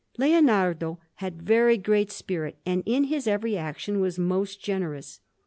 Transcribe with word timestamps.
Canvas 0.17 0.17
on 0.17 0.17
Panel_)] 0.17 0.33
Leonardo 0.45 0.99
had 1.17 1.41
very 1.43 1.77
great 1.77 2.09
spirit, 2.11 2.57
and 2.65 2.81
in 2.87 3.03
his 3.03 3.27
every 3.27 3.55
action 3.55 3.99
was 3.99 4.17
most 4.17 4.59
generous. 4.59 5.19